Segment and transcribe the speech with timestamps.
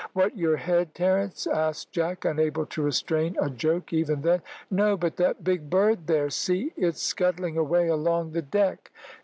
[0.13, 4.41] "What, your head, Terence?" asked Jack, unable to restrain a joke even then.
[4.71, 8.89] "No, but that big bird there; see it's scuttling away along the deck."